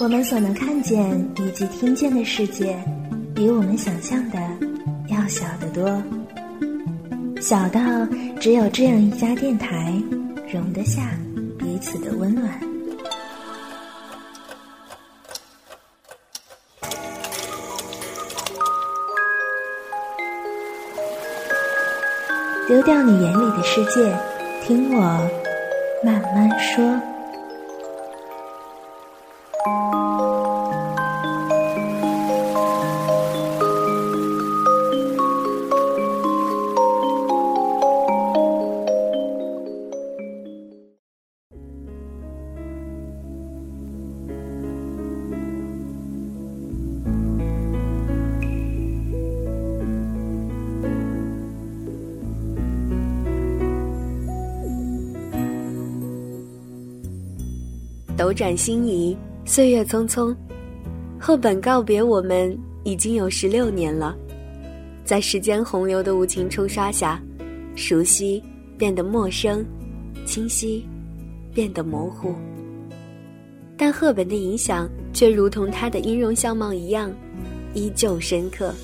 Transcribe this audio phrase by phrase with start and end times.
[0.00, 2.78] 我们所能看见以及听见的世界，
[3.34, 4.38] 比我们想象的
[5.08, 6.02] 要小得多，
[7.40, 7.80] 小到
[8.40, 10.00] 只有这样一家电台
[10.52, 11.10] 容得下
[11.58, 12.48] 彼此的温暖。
[22.68, 24.16] 丢掉你眼里的世界，
[24.62, 25.00] 听我
[26.04, 27.17] 慢慢说。
[58.18, 60.34] 斗转星移，岁月匆匆，
[61.20, 64.16] 赫本告别我们已经有十六年了。
[65.04, 67.22] 在时间洪流的无情冲刷下，
[67.76, 68.42] 熟悉
[68.76, 69.64] 变得陌生，
[70.26, 70.84] 清晰
[71.54, 72.34] 变得模糊。
[73.76, 77.12] 但赫本的影响却如同她的音容相貌一样，
[77.72, 78.74] 依旧深刻。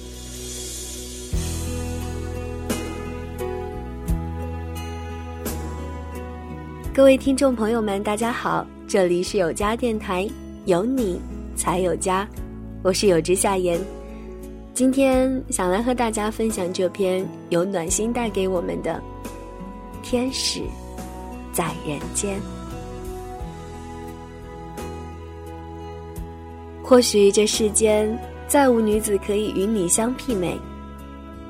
[6.94, 8.64] 各位听众朋友们，大家好。
[8.86, 10.28] 这里是有家电台，
[10.66, 11.18] 有你
[11.56, 12.28] 才有家，
[12.82, 13.80] 我是有之夏言。
[14.74, 19.02] 今天想来和大家分享这篇由暖心带给我们的
[20.06, 20.60] 《天使
[21.52, 22.36] 在人间》。
[26.82, 30.58] 或许这世间再无女子可以与你相媲美，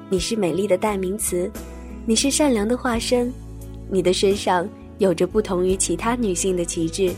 [0.09, 1.51] 你是美丽的代名词，
[2.07, 3.33] 你是善良的化身，
[3.91, 4.67] 你的身上
[5.05, 7.13] 有着不同于其他女性的旗帜。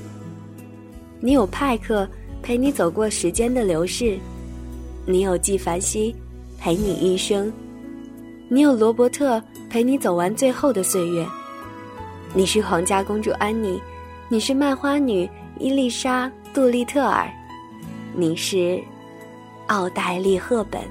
[1.20, 2.06] 你有派克
[2.42, 4.18] 陪你走过时间的流逝，
[5.06, 6.12] 你有纪梵希
[6.58, 7.50] 陪你一生，
[8.48, 11.24] 你有罗伯特陪你走完最后的岁月。
[12.34, 13.80] 你是皇家公主安妮，
[14.28, 15.30] 你是卖花女
[15.60, 17.30] 伊丽莎杜丽特尔，
[18.16, 18.82] 你是
[19.68, 20.82] 奥黛丽赫本。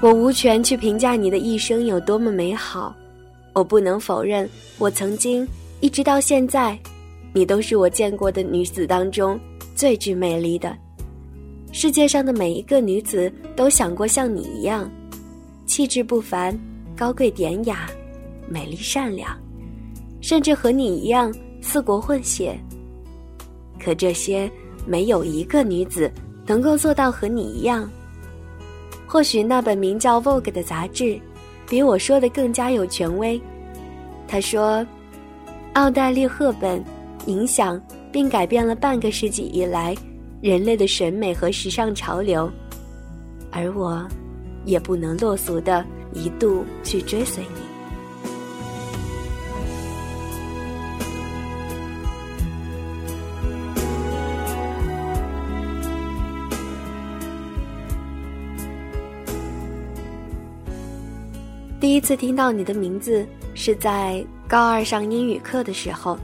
[0.00, 2.94] 我无权去评价你的一生有多么美好，
[3.56, 4.46] 我不能否认，
[4.76, 5.48] 我曾经
[5.80, 6.78] 一直到现在。
[7.32, 9.38] 你都是我见过的女子当中
[9.74, 10.76] 最具魅力的。
[11.72, 14.90] 世界上的每一个女子都想过像你一样，
[15.64, 16.54] 气质不凡，
[16.94, 17.88] 高贵典雅，
[18.46, 19.34] 美丽善良，
[20.20, 22.58] 甚至和你一样四国混血。
[23.82, 24.50] 可这些
[24.86, 26.12] 没有一个女子
[26.46, 27.90] 能够做到和你一样。
[29.06, 31.18] 或许那本名叫《Vogue》的杂志，
[31.68, 33.40] 比我说的更加有权威。
[34.26, 34.86] 他说，
[35.74, 36.82] 奥黛丽·赫本。
[37.26, 37.80] 影响
[38.12, 39.92] 并改变了半个世纪以来
[40.40, 42.48] 人类的审美和时尚潮流，
[43.50, 44.06] 而我，
[44.64, 47.75] 也不能落俗的一度去追随你。
[61.86, 63.24] 第一次听到你的名字
[63.54, 66.18] 是在高二上英语课的时候。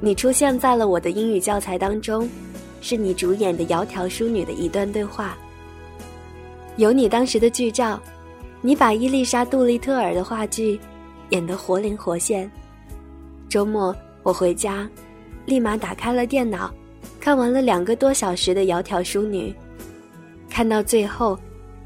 [0.00, 2.30] 你出现在了我的英语教材当中，
[2.80, 5.36] 是你主演的《窈窕淑女》的一段对话。
[6.76, 8.00] 有你当时的剧照，
[8.60, 10.78] 你把伊丽莎·杜丽特尔的话剧
[11.30, 12.48] 演得活灵活现。
[13.48, 14.88] 周末我回家，
[15.44, 16.72] 立马打开了电脑，
[17.18, 19.50] 看完了两个多小时的《窈窕淑女》。
[20.48, 21.36] 看到最后，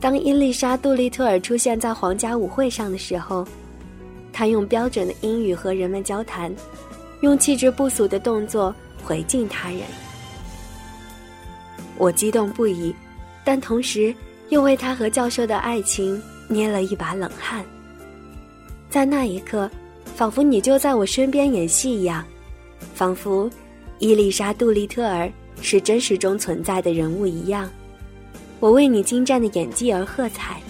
[0.03, 3.47] 当伊丽莎·杜丽特尔出现在皇家舞会上的时候，
[4.33, 6.53] 她用标准的英语和人们交谈。
[7.21, 8.75] 用气质不俗的动作
[9.05, 9.83] 回敬他人，
[11.97, 12.93] 我激动不已，
[13.45, 14.13] 但同时
[14.49, 17.65] 又为他和教授的爱情捏了一把冷汗。
[18.91, 19.71] 在那一刻，
[20.17, 22.25] 仿佛你就在我身边演戏一样，
[22.93, 23.49] 仿佛
[24.01, 25.31] 伊丽莎·杜丽特尔
[25.61, 27.71] 是真实中存在的人物一样，
[28.63, 30.63] 我为你精湛的演技而喝彩。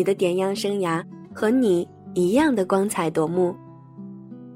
[0.00, 3.54] 你的点样生涯和你一样的光彩夺目。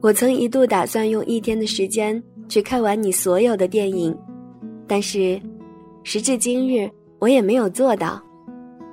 [0.01, 4.17] 我曾一度打算用一天的时间去看完你所有的电影，
[4.87, 5.39] 但是
[6.03, 8.23] 时至今日，我也没有做到。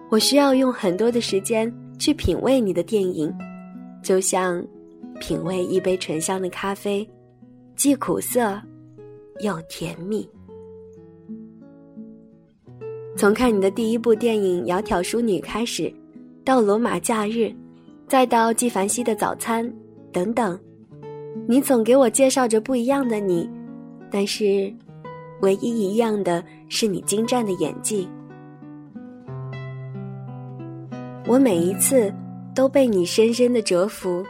[0.10, 3.34] 我需要用很多的时间去品味你的电影，
[4.04, 4.62] 就像
[5.22, 7.10] 品味一杯醇香的咖啡，
[7.78, 8.62] 既苦涩
[9.40, 10.30] 又甜蜜。
[13.16, 15.94] 从看你的第一部电影《窈窕淑女》开始，
[16.44, 17.46] 到《罗马假日》，
[18.08, 19.72] 再到纪梵希的早餐
[20.12, 20.60] 等等，
[21.48, 23.50] 你总给我介绍着不一样的你，
[24.10, 24.74] 但是，
[25.42, 28.08] 唯一一样的是你精湛的演技。
[31.28, 32.14] 我每一次
[32.54, 34.26] 都被你深深的折服，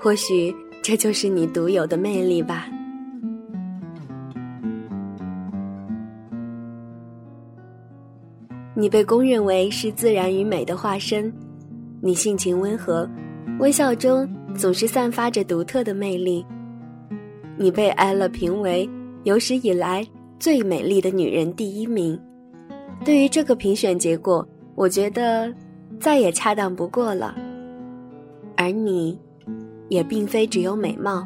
[0.00, 2.66] 或许这就是你独有的魅力吧。
[8.80, 11.30] 你被公认为是自然与美的化身，
[12.00, 13.06] 你性情温和，
[13.58, 16.42] 微笑中总是散发着独特的魅力。
[17.58, 18.88] 你被艾乐评为
[19.24, 20.02] 有史以来
[20.38, 22.18] 最美丽的女人第一名。
[23.04, 25.52] 对于这个评选结果，我觉得
[25.98, 27.34] 再也恰当不过了。
[28.56, 29.20] 而你，
[29.90, 31.22] 也并非只有美貌，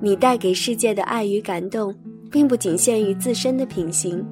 [0.00, 1.94] 你带给世界的爱与感动，
[2.30, 4.26] 并不仅限于自身的品行。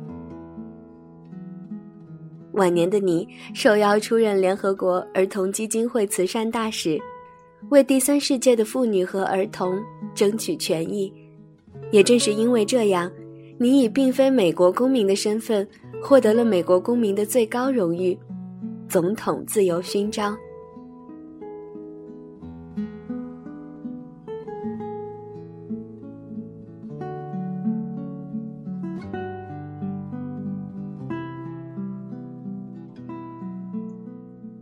[2.55, 6.99] 晚年的你受邀出任联合国儿童基金会慈善大使，
[7.71, 9.77] 为第三世界的妇女和儿童
[10.15, 11.13] 争取权益。
[11.91, 13.11] 也正是因为这样，
[13.59, 15.67] 你以并非美国公民的身份，
[16.03, 18.17] 获得了美国公民的最高荣誉——
[18.89, 20.37] 总统自由勋章。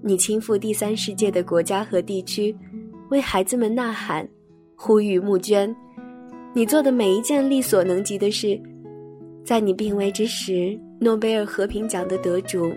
[0.05, 2.55] 你亲赴第三世界的国家和地区，
[3.11, 4.29] 为孩子们呐喊，
[4.75, 5.75] 呼吁募捐。
[6.53, 8.61] 你做的每一件力所能及的事，
[9.45, 12.73] 在你病危之时，诺贝尔和平奖的得主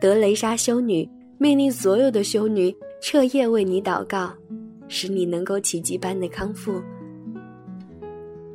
[0.00, 4.32] 德雷莎修女命令所有的修女彻夜为你祷告，
[4.86, 6.80] 使你能够奇迹般的康复。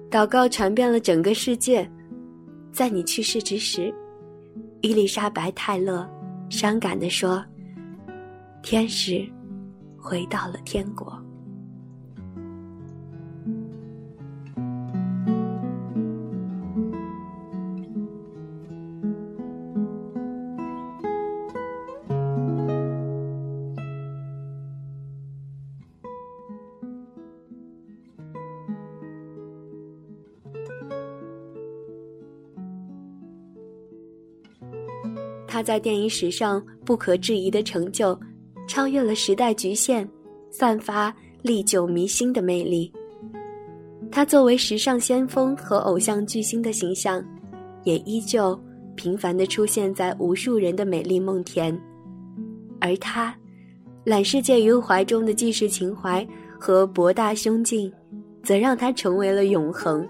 [0.10, 1.86] 祷告传遍了整个世界。
[2.72, 3.94] 在你去世之时，
[4.80, 6.10] 伊丽莎白·泰勒
[6.50, 7.44] 伤感地说。
[8.64, 9.30] 天使
[9.98, 11.22] 回到了天国。
[35.46, 38.18] 他在电影史上不可置疑的成就。
[38.68, 40.08] 超越了时代局限，
[40.50, 42.92] 散发历久弥新的魅力。
[44.12, 47.24] 他作为时尚先锋和偶像巨星的形象，
[47.84, 48.60] 也依旧
[48.96, 51.78] 频繁地出现在无数人的美丽梦田。
[52.80, 53.36] 而他，
[54.04, 56.26] 揽世界于怀中的济世情怀
[56.60, 57.92] 和博大胸襟，
[58.44, 60.08] 则让他成为了永恒。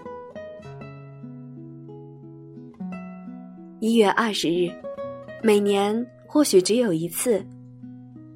[3.80, 4.70] 一月二十日，
[5.42, 7.44] 每年或许只有一次。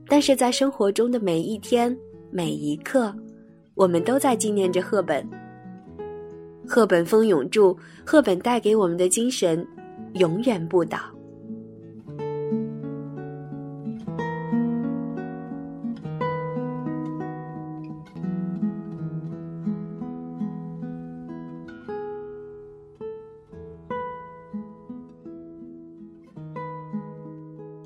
[0.09, 1.97] 但是在生活中的每一天、
[2.31, 3.15] 每一刻，
[3.75, 5.29] 我们都在纪念着赫本。
[6.67, 9.67] 赫本风永驻，赫本带给我们的精神，
[10.15, 10.99] 永远不倒。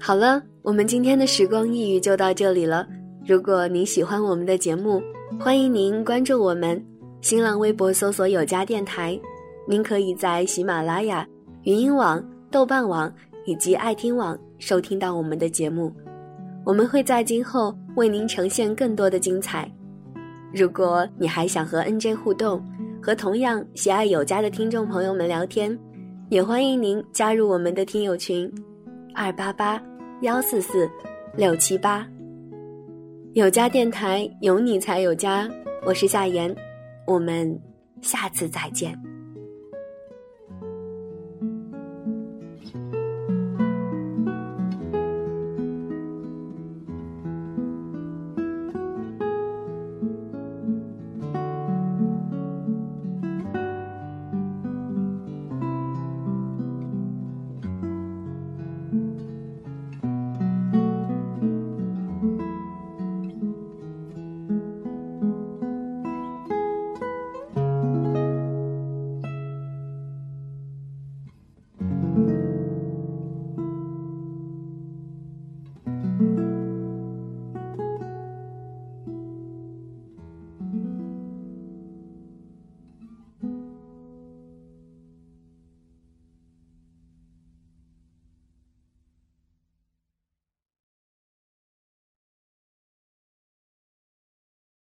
[0.05, 2.85] 好了，我们今天的时光一语就到这里了。
[3.25, 5.01] 如果您喜欢我们的节目，
[5.39, 6.85] 欢迎您关注我们，
[7.21, 9.17] 新浪微博搜索“有家电台”。
[9.65, 11.25] 您可以在喜马拉雅、
[11.63, 13.15] 云音网、豆瓣网
[13.47, 15.93] 以及爱听网收听到我们的节目。
[16.67, 19.71] 我们会在今后为您呈现更多的精彩。
[20.53, 22.61] 如果你还想和 NJ 互动，
[23.01, 25.79] 和同样喜爱有家的听众朋友们聊天，
[26.29, 28.53] 也欢迎您加入我们的听友群：
[29.15, 29.81] 二八八。
[30.23, 30.89] 幺四四
[31.37, 32.07] 六七八，
[33.33, 35.51] 有家电台有你才有家，
[35.85, 36.55] 我是夏言，
[37.09, 37.61] 我们
[38.03, 38.97] 下次再见。